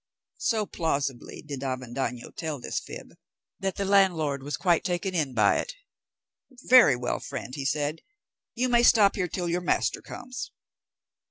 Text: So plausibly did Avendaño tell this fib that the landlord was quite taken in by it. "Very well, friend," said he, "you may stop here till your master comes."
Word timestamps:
So 0.39 0.65
plausibly 0.65 1.43
did 1.43 1.59
Avendaño 1.61 2.35
tell 2.35 2.59
this 2.59 2.79
fib 2.79 3.13
that 3.59 3.75
the 3.75 3.85
landlord 3.85 4.41
was 4.41 4.57
quite 4.57 4.83
taken 4.83 5.13
in 5.13 5.35
by 5.35 5.57
it. 5.59 5.75
"Very 6.69 6.95
well, 6.95 7.19
friend," 7.19 7.53
said 7.53 7.99
he, 8.55 8.63
"you 8.63 8.67
may 8.67 8.81
stop 8.81 9.15
here 9.15 9.27
till 9.27 9.47
your 9.47 9.61
master 9.61 10.01
comes." 10.01 10.49